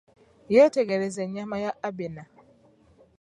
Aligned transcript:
Yetegereza 0.53 1.19
ennyama 1.25 1.57
ya 1.63 1.71
Abena. 1.87 2.23